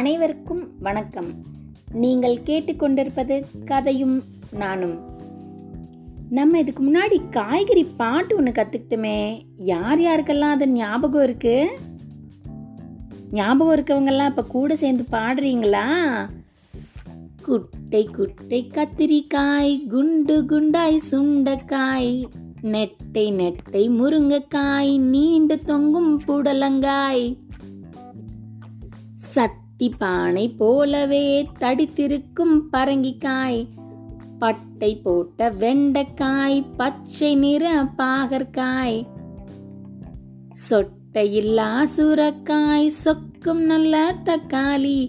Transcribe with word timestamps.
அனைவருக்கும் 0.00 0.80
வணக்கம். 0.80 1.26
நீங்கள் 1.92 2.40
கேட்டுக்கொண்டிருப்பது 2.46 3.44
கதையும் 3.64 4.22
நானும். 4.50 5.00
நம்ம 6.30 6.58
இதுக்கு 6.58 6.92
முன்னாடி 6.92 7.28
காய்கறி 7.30 7.84
பாட்டு 7.84 8.36
ஒன்று 8.36 8.50
கற்றுக்கிட்டோமே 8.50 9.42
யார் 9.56 9.98
யாருக்கெல்லாம் 9.98 10.50
அது 10.50 10.68
ஞாபகம் 10.68 11.22
இருக்கு? 11.22 11.78
ஞாபகம் 13.30 13.80
இருக்கவங்கெல்லாம் 13.80 14.26
இப்போ 14.26 14.44
கூட 14.44 14.76
சேர்ந்து 14.76 15.04
பாடுறீங்களா? 15.10 15.86
குட்டை 17.42 18.04
குட்டை 18.04 18.70
கத்திரிக்காய் 18.74 19.86
குண்டு 19.86 20.42
குண்டாய் 20.42 21.00
சுண்டக்காய் 21.10 22.24
நெட்டை 22.62 23.32
நெட்டை 23.32 23.88
முருங்கைக்காய் 23.88 24.98
நீண்டு 24.98 25.58
தொங்கும் 25.58 26.20
புடலங்காய். 26.20 27.36
சட் 29.14 29.58
பானை 29.88 30.48
போலவே 30.48 31.48
தடித்திருக்கும் 31.58 32.60
பரங்கிக்காய். 32.72 33.66
பட்டை 34.38 34.96
போட்ட 34.96 35.50
வெண்டைக்காய் 35.50 36.64
பச்சை 36.76 37.34
நிற 37.34 37.82
பாகற்காய். 37.82 39.06
சொட்டையில்லா 40.70 41.82
சுரக்காய் 41.96 42.86
சொக்கும் 42.86 43.64
நல்ல 43.64 44.14
தக்காளி. 44.24 45.08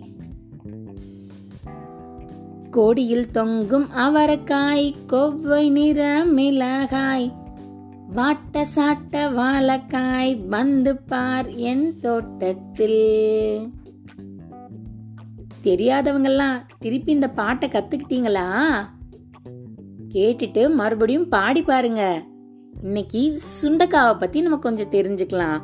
கோடியில் 2.72 3.32
தொங்கும் 3.32 3.88
அவரக்காய் 3.94 4.94
கொவ்வை 5.08 5.70
நிற 5.70 6.24
மிளகாய். 6.26 7.32
வாட்ட 8.16 8.66
சாட்ட 8.76 9.32
வாழக்காய் 9.32 10.48
வந்து 10.48 10.98
பார் 10.98 11.56
என் 11.56 12.00
தோட்டத்தில். 12.00 13.70
தெரியாதவங்கெல்லாம் 15.64 16.62
திருப்பி 16.80 17.12
இந்த 17.12 17.30
பாட்டை 17.30 17.70
கத்துக்கிட்டீங்களா? 17.70 18.72
கேட்டுட்டு 20.14 20.74
மறுபடியும் 20.74 21.30
பாடி 21.30 21.62
பாருங்க. 21.62 22.24
இன்னைக்கு 22.84 23.40
சுண்டக்காவை 23.62 24.20
பத்தி 24.20 24.42
நம்ம 24.42 24.58
கொஞ்சம் 24.58 24.90
தெரிஞ்சுக்கலாம். 24.90 25.62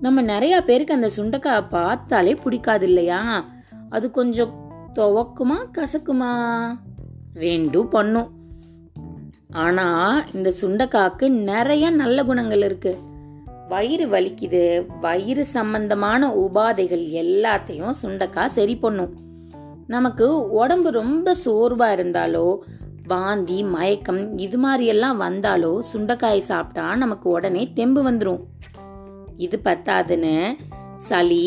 நம்ம 0.00 0.22
நிறைய 0.22 0.62
பேருக்கு 0.62 0.94
அந்த 0.94 1.10
சுண்டக்காவை 1.16 1.68
பார்த்தாலே 1.68 2.34
பிடிக்காது 2.34 2.86
இல்லையா? 2.86 3.48
அது 3.90 4.10
கொஞ்சம் 4.10 4.54
துவக்குமா 4.94 5.56
கசக்குமா? 5.72 6.32
ரெண்டும் 7.34 7.88
பண்ணும். 7.88 8.30
ஆனா 9.52 10.18
இந்த 10.34 10.52
சுண்டக்காக்கு 10.60 11.28
நிறைய 11.28 11.90
நல்ல 11.90 12.24
குணங்கள் 12.24 12.62
இருக்கு. 12.62 12.98
வயிறு 13.70 14.06
வலிக்குது 14.06 14.62
வயிறு 15.00 15.44
சம்பந்தமான 15.46 16.28
உபாதைகள் 16.42 17.04
எல்லாத்தையும் 17.22 17.94
சுண்டக்காய் 18.02 18.54
சரி 18.56 18.76
பண்ணும். 18.76 19.12
நமக்கு 19.86 20.26
உடம்பு 20.50 20.90
ரொம்ப 20.90 21.34
சோர்வா 21.44 21.88
இருந்தாலோ 21.96 22.46
வாந்தி 23.06 23.58
மயக்கம் 23.74 24.22
இது 24.36 24.58
மாதிரியெல்லாம் 24.64 25.16
வந்தாலோ 25.16 25.72
சுண்டைக்காய் 25.92 26.48
சாப்பிட்டா 26.50 26.94
நமக்கு 26.94 27.28
உடனே 27.30 27.72
தெம்பு 27.74 28.10
வந்துடும் 28.10 28.42
இது 29.36 29.60
பத்தாதுன்னு 29.64 30.34
சளி 31.08 31.44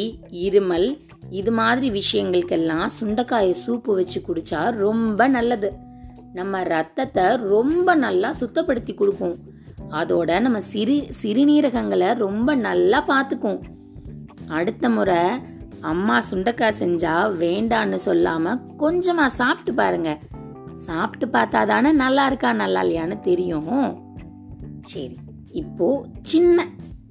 இருமல் 0.48 0.90
இது 1.30 1.52
மாதிரி 1.52 1.90
விஷயங்களுக்கெல்லாம் 2.00 2.88
சுண்டைக்காயை 3.00 3.54
சூப்பு 3.66 3.92
வச்சு 4.00 4.22
குடிச்சா 4.28 4.62
ரொம்ப 4.76 5.28
நல்லது. 5.28 5.72
நம்ம 6.34 6.64
ரத்தத்தை 6.64 7.26
ரொம்ப 7.36 7.96
நல்லா 7.96 8.30
சுத்தப்படுத்தி 8.40 8.94
கொடுக்கும். 8.96 9.36
அதோட 10.00 10.40
நம்ம 10.40 10.60
சிறு 10.72 10.96
சிறுநீரகங்களை 11.22 12.10
ரொம்ப 12.26 12.56
நல்லா 12.68 13.00
பார்த்துக்கும் 13.08 13.60
அடுத்த 14.58 14.90
முறை 14.90 15.22
அம்மா 15.92 16.16
சுண்டக்காய் 16.30 16.80
செஞ்சா 16.80 17.14
வேண்டான்னு 17.44 17.98
சொல்லாம 18.06 18.54
கொஞ்சமா 18.84 19.26
சாப்பிட்டு 19.40 19.74
பாருங்க. 19.74 20.12
சாப்பிட்டு 20.86 21.28
பார்த்தா 21.38 21.60
தானே 21.66 21.92
நல்லா 21.92 22.26
இருக்கா 22.26 22.50
நல்லா 22.54 22.82
இல்லையான்னு 22.84 23.18
தெரியும். 23.20 23.88
சரி 24.92 25.18
இப்போ 25.62 25.88
சின்ன 26.22 26.66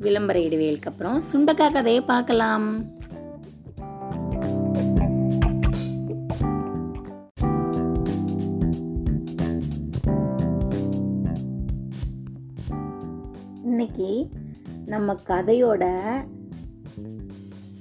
விளம்பர 0.05 0.39
இடைவேளுக்கு 0.39 0.91
அப்புறம் 0.93 1.19
சுண்டக்காய் 1.33 1.73
கதையை 1.73 2.03
பார்க்கலாம். 2.13 2.69
இன்னைக்கு 13.65 14.29
நம்ம 14.87 15.15
கதையோட 15.15 15.85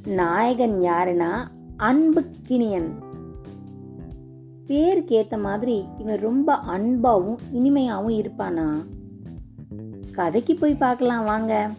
நாயகன் 0.05 0.79
யாருன்னா 0.81 1.47
அன்புக்கினியன் 1.77 2.89
பேருக்கு 4.67 5.25
ஏத்த 5.25 5.39
மாதிரி 5.39 5.85
இவன் 5.97 6.19
ரொம்ப 6.19 6.55
அன்பாவும் 6.55 7.37
இனிமையாவும் 7.53 8.17
இருப்பானா? 8.19 8.85
கதைக்கு 10.11 10.55
போய் 10.55 10.75
பார்க்கலாம் 10.75 11.23
வாங்க. 11.23 11.69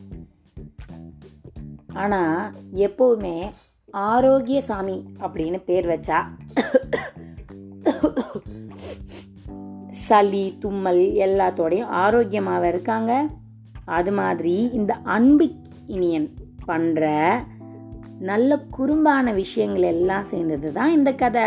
ஆனா 1.93 2.53
எப்பவுமே 2.75 3.51
ஆரோக்கியசாமி 3.91 5.05
அப்படின்னு 5.19 5.63
பேர் 5.65 5.87
வச்சா 5.87 6.19
சளி 9.89 10.57
தும்மல் 10.59 10.99
எல்லாத்தோடையும் 10.99 11.93
ஆரோக்கியமாக 12.05 12.69
இருக்காங்க. 12.69 13.39
அது 13.91 14.13
மாதிரி 14.13 14.57
இந்த 14.73 14.93
அன்பு 15.17 15.47
இனியன் 15.87 16.29
பண்ணுற 16.67 17.05
நல்ல 18.21 18.59
குறும்பான 18.77 19.35
விஷயங்கள் 19.35 19.83
எல்லாம் 19.83 20.25
சேர்ந்தது 20.25 20.73
தான் 20.73 20.93
இந்த 20.93 21.11
கதை. 21.13 21.47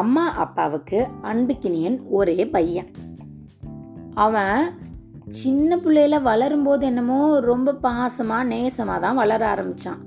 அம்மா 0.00 0.24
அப்பாவுக்கு 0.34 0.98
அன்புக்கினியன் 1.22 1.96
ஒரே 2.08 2.38
பையன். 2.46 2.90
அவன் 4.14 4.60
சின்ன 5.30 5.76
பிள்ளையில 5.76 6.16
வளரும்போது 6.22 6.80
என்னமோ 6.80 7.18
ரொம்ப 7.40 7.78
பாசமாக 7.82 8.50
நேசமாக 8.52 9.00
தான் 9.00 9.14
வளர 9.14 9.42
ஆரம்பித்தான் 9.46 10.00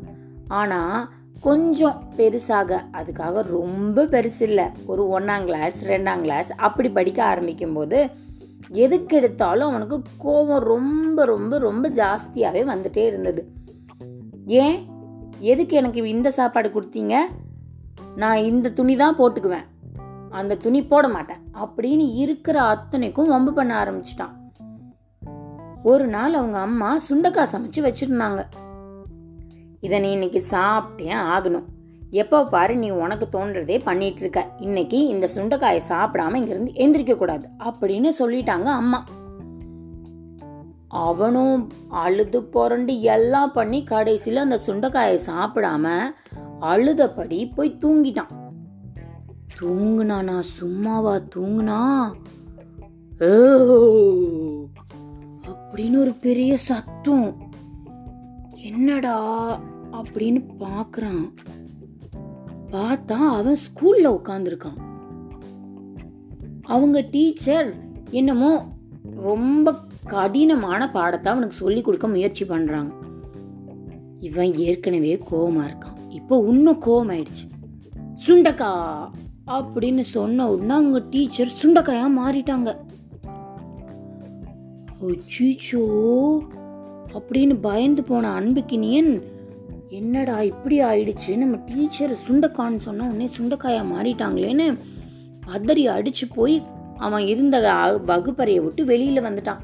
ஆனால் 0.47 0.97
கொஞ்சம் 1.41 1.97
பெருசாக 2.17 2.79
அதுக்காக 2.91 3.41
ரொம்ப 3.47 4.03
பெருசு 4.03 4.41
இல்லை 4.41 4.65
ஒரு 4.85 5.03
ஒன்றாம் 5.13 5.45
கிளாஸ் 5.45 5.77
ரெண்டாம் 5.85 6.21
கிளாஸ் 6.21 6.51
அப்படி 6.57 6.89
படிக்க 6.89 7.19
ஆரம்பிக்கும்போது 7.23 7.99
எதுக்கு 8.73 9.17
எடுத்தாலும் 9.17 9.67
அவனுக்கு 9.67 10.01
கோபம் 10.17 10.63
ரொம்ப 10.63 11.25
ரொம்ப 11.25 11.57
ரொம்ப 11.57 11.89
ஜாஸ்தியாகவே 11.89 12.63
வந்துட்டே 12.63 13.05
இருந்தது. 13.05 13.51
ஏன்? 14.45 14.87
எதுக்கு 15.39 15.77
எனக்கு 15.77 16.09
இந்த 16.09 16.31
சாப்பாடு 16.31 16.69
கொடுத்தீங்க? 16.69 17.17
நான் 18.15 18.37
இந்த 18.37 18.69
துணி 18.69 18.95
தான் 18.95 19.17
போட்டுக்குவேன். 19.17 19.65
அந்த 20.29 20.55
துணி 20.55 20.83
போட 20.83 21.07
மாட்டேன். 21.07 21.37
அப்படின்னு 21.53 22.15
இருக்கிற 22.15 22.61
அத்தனைக்கும் 22.61 23.27
வம்பு 23.27 23.53
பண்ண 23.53 23.83
ஆரம்பிச்சிட்டான். 23.83 24.33
ஒரு 25.83 26.07
நாள் 26.07 26.33
அவங்க 26.33 26.59
அம்மா 26.59 26.97
சுண்டக்காய் 27.09 27.47
சமைச்சு 27.51 27.75
வச்சிருந்தாங்க. 27.75 28.45
இதை 29.79 29.99
நீ 29.99 30.11
இன்னைக்கு 30.11 30.43
சாப்பிட்டே 30.49 31.13
ஆகணும். 31.13 31.65
எப்போ 32.13 32.45
பாரு 32.45 32.75
நீ 32.75 32.89
உனக்கு 32.89 33.27
தோன்றதே 33.31 33.81
பண்ணிட்டு 33.83 34.19
இருக்க 34.19 34.51
இன்னைக்கு 34.57 35.07
இந்த 35.07 35.29
சுண்டைக்காயை 35.35 35.79
சாப்பிடாம 35.89 36.35
இங்கிருந்து 36.35 36.71
எந்திரிக்க 36.71 37.17
கூடாது. 37.17 37.49
அப்படின்னு 37.59 38.09
சொல்லிட்டாங்க 38.19 38.63
அம்மா. 38.63 39.03
அவனும் 40.87 41.71
அழுது 41.89 42.43
புரண்டு 42.43 43.01
எல்லாம் 43.01 43.51
பண்ணி 43.51 43.83
கடைசியில் 43.83 44.37
அந்த 44.37 44.59
சுண்டைக்காயை 44.65 45.19
சாப்பிடாம 45.25 46.01
அழுதபடி 46.61 47.51
போய் 47.55 47.77
தூங்கிட்டான். 47.79 48.51
தூங்குனானா 49.59 50.39
சும்மாவா 50.39 51.15
தூங்குனா? 51.35 52.11
அப்படின்னு 55.41 55.99
ஒரு 55.99 56.13
பெரிய 56.21 56.57
சத்தம். 56.57 57.37
என்னடா 58.55 59.59
அப்படின்னு 59.91 60.45
பார்க்குறான். 60.59 61.31
பார்த்தா 62.73 63.17
அவன் 63.39 63.57
ஸ்கூல்ல 63.65 64.07
உட்காந்துருக்கான் 64.17 64.79
அவங்க 66.61 66.99
டீச்சர் 67.11 67.73
என்னமோ 68.09 68.51
ரொம்ப 69.15 69.73
கடினமான 70.05 70.91
பாடத்தை 70.91 71.31
அவனுக்கு 71.31 71.55
சொல்லி 71.55 71.81
கொடுக்க 71.81 72.07
முயற்சி 72.07 72.45
பண்றாங்க. 72.45 72.93
இவன் 74.19 74.53
ஏற்கனவே 74.53 75.21
கோவமா 75.31 75.63
இருக்கான். 75.69 75.97
இப்போ 76.09 76.35
இன்னும் 76.47 76.81
கோவம் 76.81 77.11
ஆயிடுச்சு 77.15 77.45
சுண்டக்கா 78.25 78.71
அப்படின்னு 79.47 80.01
சொன்ன 80.01 80.49
உடனே 80.51 80.73
அவங்க 80.73 80.99
டீச்சர் 81.09 81.57
சுண்டக்காயா 81.61 82.07
மாறிட்டாங்க. 82.19 82.69
அச்சீச்சோ 85.01 85.83
அப்படின்னு 87.13 87.57
பயந்து 87.61 88.03
போன 88.03 88.39
அன்புக்கினியன் 88.39 89.11
என்னடா 89.97 90.35
இப்படி 90.41 90.77
ஆயிடுச்சு? 90.81 91.31
நம்ம 91.37 91.55
டீச்சர் 91.65 92.13
சுண்டக்கான்னு 92.25 92.81
சொன்ன 92.85 93.05
உடனே 93.05 93.27
சுண்டக்காயா 93.37 93.81
மாறிட்டாங்களேன்னு 93.91 94.67
பதறி 95.47 95.83
அடிச்சு 95.95 96.25
போய் 96.35 96.55
அவன் 96.97 97.25
இருந்த 97.25 97.57
வகுப்பறையை 98.07 98.61
விட்டு 98.63 98.85
வெளியில 98.85 99.19
வந்துட்டான். 99.27 99.61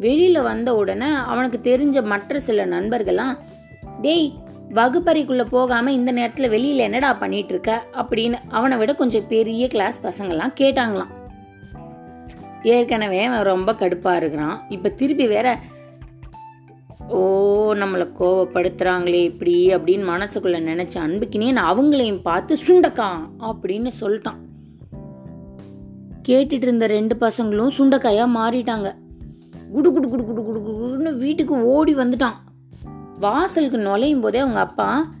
வெளியில 0.00 0.42
வந்த 0.42 0.74
உடனே 0.74 1.08
அவனுக்கு 1.32 1.58
தெரிஞ்ச 1.70 2.04
மற்ற 2.04 2.40
சில 2.40 2.66
நண்பர்கள்லாம் 2.66 3.34
டேய் 4.00 4.30
வகுப்பறைக்குள்ள 4.74 5.44
போகாம 5.50 5.92
இந்த 5.92 6.12
நேரத்துல 6.12 6.48
வெளியில 6.56 6.84
என்னடா 6.86 7.12
பண்ணிட்டு 7.12 7.52
இருக்க 7.52 7.70
அப்படின்னு 7.92 8.36
அவனை 8.48 8.78
விட 8.78 8.94
கொஞ்சம் 8.94 9.28
பெரிய 9.28 9.68
கிளாஸ் 9.68 10.00
பசங்கள்லாம் 10.06 10.56
கேட்டாங்களாம். 10.62 11.12
ஏற்கனவே 12.62 13.22
அவன் 13.24 13.50
ரொம்ப 13.52 13.72
கடுப்பா 13.72 14.16
இருக்கிறான். 14.16 14.56
இப்ப 14.68 14.88
திருப்பி 14.88 15.26
வேற 15.26 15.58
ஓ 17.08 17.20
நம்மளை 17.74 18.06
கோவப்படுத்துறாங்களே 18.18 19.22
இப்படி 19.22 19.68
அப்படின்னு 19.68 20.06
மனசுக்குள்ள 20.08 20.58
நினச்ச 20.68 20.94
அன்புக்கினேன் 20.94 21.60
அவங்களையும் 21.62 22.22
பார்த்து 22.22 22.56
சுண்டக்கா 22.66 23.08
அப்படின்னு 23.40 23.90
சொல்லிட்டான். 24.00 24.40
கேட்டுட்டு 26.28 26.62
இருந்த 26.62 26.86
ரெண்டு 26.86 27.16
பசங்களும் 27.20 27.70
சுண்டக்காயாக 27.78 28.34
மாறிட்டாங்க. 28.34 28.94
குடு 29.72 29.92
குடு 29.92 30.08
குடு 30.08 30.24
குடு 30.24 30.42
குடு 30.42 30.60
குடுன்னு 30.60 31.16
வீட்டுக்கு 31.16 31.64
ஓடி 31.64 31.94
வந்துட்டான். 31.94 32.34
வாசலுக்கு 33.18 33.78
நுழையும் 33.78 34.20
போதே 34.20 34.38
அவங்க 34.38 34.60
அப்பா 34.60 35.12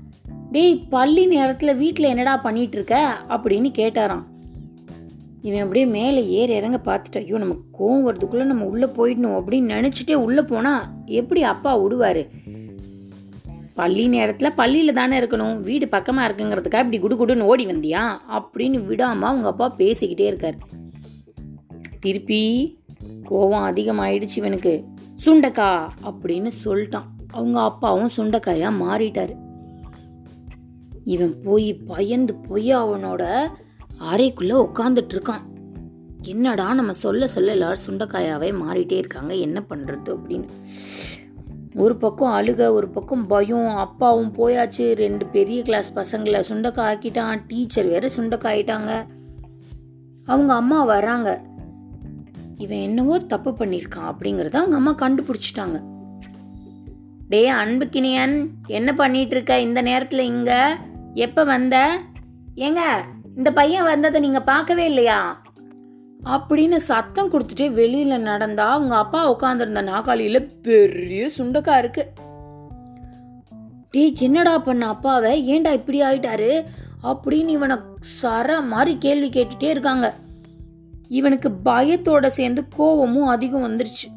டேய் 0.50 0.86
பள்ளி 0.90 1.26
நேரத்தில் 1.26 1.76
வீட்டில் 1.76 2.06
என்னடா 2.06 2.36
பண்ணிட்டு 2.36 2.76
இருக்க? 2.76 3.16
அப்படின்னு 3.28 3.70
கேட்டாராம். 3.78 4.22
இவன் 5.42 5.60
அப்படியே 5.60 5.86
மேலே 5.86 6.28
ஏறி 6.28 6.52
இறங்க 6.54 6.80
பார்த்துட்டு 6.84 7.16
ஐயோ 7.16 7.38
நமக்கு 7.38 7.64
கோவம் 7.78 8.06
வரதுக்குள்ளே 8.06 8.44
நம்ம 8.44 8.64
உள்ளே 8.64 8.86
போயிடணும் 8.86 9.36
அப்படின்னு 9.38 9.72
நினச்சிட்டே 9.72 10.14
உள்ளே 10.14 10.42
போனால் 10.42 10.84
எப்படி 11.06 11.42
அப்பா 11.42 11.76
விடுவார் 11.76 12.28
பள்ளி 13.74 14.06
நேரத்தில் 14.06 14.52
பள்ளியில் 14.52 14.94
தானே 14.94 15.20
இருக்கணும். 15.20 15.60
வீடு 15.60 15.88
பக்கமாக 15.88 16.32
இருக்குங்கிறதுக்காக 16.32 16.90
இப்படி 16.90 16.98
குடு 16.98 17.26
குடுன்னு 17.26 17.40
ஓடி 17.40 17.66
வந்தியா? 17.66 18.18
அப்படின்னு 18.28 18.86
விடாமல் 18.86 19.28
அவங்க 19.28 19.48
அப்பா 19.48 19.74
பேசிக்கிட்டே 19.78 20.20
இருக்கார். 20.20 20.54
திருப்பி 22.00 22.78
கோவம் 23.30 23.70
அதிகமாயிடுச்சு 23.70 24.36
இவனுக்கு. 24.36 24.84
சுண்டக்கா 25.24 25.88
அப்படின்னு 26.04 26.50
சொல்லிட்டான். 26.64 27.04
அவங்க 27.28 27.60
அப்பாவும் 27.62 28.10
சுண்டக்காயாக 28.16 28.74
மாறிட்டார். 28.82 29.36
இவன் 31.04 31.42
போய் 31.42 31.74
பயந்து 31.74 32.34
போய் 32.34 32.76
அவனோட 32.76 33.48
அறைக்குள்ளே 34.12 34.68
உட்காந்துட்டு 34.68 35.12
இருக்கான். 35.12 35.40
என்னடா 36.22 36.74
நம்ம 36.74 36.92
சொல்ல 36.92 37.26
சொல்ல 37.26 37.50
எல்லாரும் 37.50 37.84
சுண்டக்காயாவே 37.86 38.54
மாறிட்டே 38.64 38.92
இருக்காங்க. 38.92 39.34
என்ன 39.34 39.62
பண்ணுறது 39.70 40.16
அப்படின்னு. 40.16 40.44
ஒரு 41.74 41.96
பக்கம் 41.96 42.32
அழுக 42.32 42.70
ஒரு 42.70 42.88
பக்கம் 42.88 43.26
பயம். 43.26 43.76
அப்பாவும் 43.76 44.34
போயாச்சு. 44.36 44.94
ரெண்டு 44.94 45.26
பெரிய 45.26 45.62
கிளாஸ் 45.62 45.92
பசங்களை 45.96 46.42
சுண்டக்காய் 46.48 46.92
ஆக்கிட்டான். 46.92 47.42
டீச்சர் 47.48 47.86
வேற 47.86 48.08
சுண்டக்காய் 48.16 48.56
ஆகிட்டாங்க 48.56 49.06
அவங்க 50.26 50.54
அம்மா 50.54 50.88
வர்றாங்க 50.88 51.40
இவன் 52.56 52.78
என்னவோ 52.78 53.18
தப்பு 53.18 53.50
பண்ணியிருக்கான் 53.50 54.14
அப்படிங்கறத 54.18 54.56
அவங்க 54.56 54.76
அம்மா 54.76 54.94
கண்டுபிடிச்சிட்டாங்க. 54.94 55.82
டே 57.28 57.50
அன்புக்கினியன் 57.50 58.48
என்ன 58.66 58.94
பண்ணிட்டு 58.94 59.34
இருக்க 59.34 59.60
இந்த 59.60 59.82
நேரத்துல 59.82 60.18
இங்க. 60.18 60.76
எப்ப 61.14 61.44
வந்த? 61.44 62.00
ஏங்க 62.54 62.80
இந்த 63.36 63.52
பையன் 63.52 63.84
வந்ததை 63.84 64.20
நீங்க 64.20 64.40
பார்க்கவே 64.40 64.84
இல்லையா? 64.84 65.41
அப்படின்னு 66.24 66.76
சத்தம் 66.76 67.30
கொடுத்துட்டே 67.30 67.60
வெளியில 67.60 68.18
நடந்தா 68.18 68.72
அவங்க 68.72 68.96
அப்பா 68.96 69.38
உட்காந்துருந்த 69.38 69.82
நாக்காளியில 69.82 70.50
பெரிய 70.62 71.30
சுண்டக்கா 71.38 71.78
இருக்கு. 71.78 72.12
டேய் 73.90 74.14
என்னடா 74.20 74.58
பண்ண 74.58 74.86
அப்பாவை? 74.86 75.50
ஏன்டா 75.50 75.72
இப்படி 75.72 76.02
ஆயிட்டாரு? 76.02 76.64
அப்படின்னு 77.02 77.48
இவனை 77.48 77.76
சர 78.22 78.66
மாதிரி 78.66 78.98
கேள்வி 78.98 79.28
கேட்டுட்டே 79.28 79.68
இருக்காங்க. 79.68 80.14
இவனுக்கு 81.08 81.50
பயத்தோட 81.64 82.26
சேர்ந்து 82.26 82.68
கோவமும் 82.78 83.28
அதிகம் 83.28 83.62
வந்துருச்சு. 83.62 84.10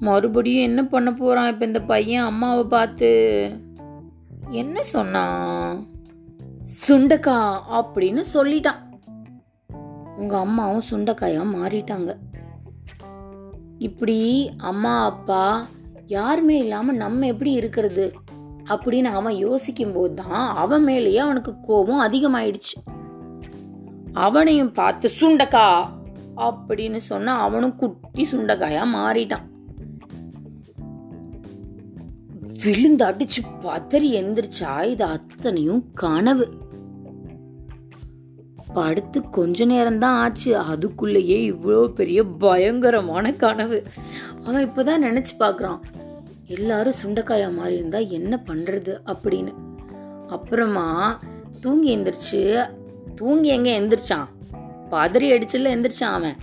மறுபடியும் 0.00 0.62
என்ன 0.62 0.84
பண்ண 0.84 1.12
போறான் 1.12 1.52
இப்ப 1.52 1.66
இந்த 1.66 1.80
பையன் 1.80 2.22
அம்மாவை 2.22 2.64
பார்த்து? 2.64 3.10
என்ன 4.50 4.82
சொன்னான்? 4.82 5.86
சுண்டக்கா 6.88 7.60
அப்படின்னு 7.70 8.24
சொல்லிட்டான். 8.34 8.86
உங்க 10.28 10.40
அம்மாவும் 10.40 10.82
சுண்டக்காயா 10.90 11.42
மாறிட்டாங்க. 11.54 12.16
இப்படி 13.78 14.50
அம்மா 14.56 15.04
அப்பா 15.04 15.66
யாருமே 16.06 16.58
இல்லாம 16.58 16.92
நம்ம 16.92 17.26
எப்படி 17.26 17.52
இருக்கிறது? 17.52 18.12
அப்படின்னு 18.64 19.04
அவன் 19.04 19.34
யோசிக்கும் 19.34 19.92
போது 19.92 20.14
தான் 20.14 20.54
அவன் 20.54 20.84
மேலேயே 20.84 21.18
அவனுக்கு 21.18 21.60
கோபம் 21.60 22.02
அதிகமாயிடுச்சு. 22.02 22.74
அவனையும் 24.12 24.72
பார்த்து 24.72 25.10
சுண்டக்கா! 25.20 25.88
அப்படின்னு 26.36 26.96
சொன்னா 26.96 27.38
அவனும் 27.38 27.76
குட்டி 27.76 28.26
சுண்டக்காயா 28.32 28.84
மாறிட்டான். 28.94 29.46
விழுந்து 32.64 33.04
அடிச்சு 33.06 33.42
பதறி 33.60 34.10
எந்திரிச்சா 34.20 34.84
இது 34.84 35.04
அத்தனையும் 35.04 35.84
கனவு. 35.94 36.46
படுத்து 38.74 39.30
கொஞ்ச 39.30 39.66
நேரம்தான் 39.66 40.04
ஆச்சு. 40.04 40.60
அதுக்குள்ளேயே 40.60 41.52
இவ்வளோ 41.52 41.86
பெரிய 41.86 42.24
பயங்கரமான 42.24 43.32
கனவு. 43.32 43.82
அவன் 44.44 44.70
இப்போதான் 44.70 45.04
நினைச்சு 45.04 45.42
பார்க்குறான் 45.42 45.80
எல்லாரும் 46.46 46.92
சுண்டக்காயா 47.04 47.54
மாறி 47.54 47.74
இருந்தா 47.74 47.98
என்ன 47.98 48.42
பண்றது 48.46 49.00
அப்படின்னு. 49.06 49.54
அப்புறமா 50.28 51.18
தூங்கி 51.60 51.96
எந்திரிச்சு 51.96 52.70
தூங்கி 53.14 53.48
எங்க 53.48 53.70
எந்திரிச்சான்? 53.70 54.26
பதறி 54.90 55.30
அடிச்சுல 55.30 55.68
எந்திரிச்சான் 55.68 56.12
அவன். 56.12 56.36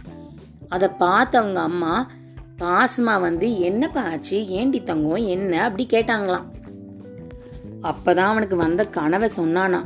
அதை 0.70 0.88
பார்த்து 0.88 1.38
அவங்க 1.38 1.62
அம்மா 1.62 2.12
பாசமா 2.58 3.22
வந்து 3.22 3.60
என்னப்பா 3.60 4.02
ஆச்சு? 4.02 4.48
ஏண்டி 4.48 4.84
தங்கம்? 4.84 5.26
என்ன? 5.26 5.64
அப்படி 5.64 5.88
கேட்டாங்களாம். 5.90 6.46
அப்பதான் 7.82 8.18
அவனுக்கு 8.18 8.56
வந்த 8.56 8.84
கனவை 8.84 9.30
சொன்னானா 9.38 9.86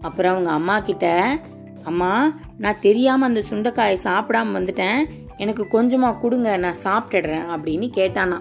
அப்புறம் 0.00 0.32
அவங்க 0.32 0.50
அம்மா 0.50 0.80
கிட்ட 0.80 1.38
அம்மா 1.86 2.12
நான் 2.58 2.82
தெரியாம 2.86 3.24
அந்த 3.24 3.42
சுண்டைக்காயை 3.50 3.96
சாப்பிடாம 4.04 4.54
வந்துட்டேன். 4.58 5.00
எனக்கு 5.36 5.64
கொஞ்சமா 5.72 6.10
கொடுங்க 6.20 6.56
நான் 6.56 6.82
சாப்பிட்டுடுறேன் 6.84 7.48
அப்படின்னு 7.54 7.88
கேட்டானா. 7.98 8.38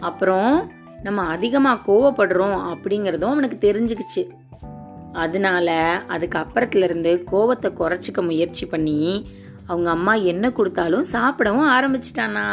அப்புறம் 0.00 0.70
நம்ம 1.02 1.22
அதிகமாக 1.22 1.84
கோவப்படுறோம் 1.86 2.58
அப்படிங்கிறதும் 2.72 3.34
அவனுக்கு 3.34 3.58
தெரிஞ்சுக்கிச்சு. 3.68 4.22
அதனால 5.12 5.68
அதுக்கு 6.08 6.36
அப்புறத்துலேருந்து 6.38 7.12
கோவத்தை 7.32 7.70
குறைச்சிக்க 7.70 8.20
முயற்சி 8.22 8.66
பண்ணி 8.66 9.26
அவங்க 9.66 9.90
அம்மா 9.90 10.14
என்ன 10.14 10.52
கொடுத்தாலும் 10.52 11.04
சாப்பிடவும் 11.04 11.70
ஆரம்பிச்சிட்டானா. 11.70 12.46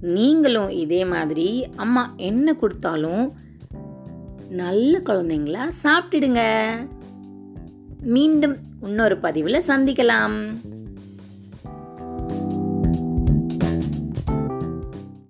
நீங்களும் 0.00 0.70
இதே 0.82 1.04
மாதிரி 1.04 1.48
அம்மா 1.76 2.02
என்ன 2.16 2.54
கொடுத்தாலும் 2.54 3.24
நல்ல 4.48 4.92
குழந்தைங்களா 4.98 5.64
சாப்பிட்டுடுங்க. 5.82 6.42
மீண்டும் 8.02 8.56
இன்னொரு 8.82 9.16
பதிவில் 9.16 9.66
சந்திக்கலாம். 9.66 10.36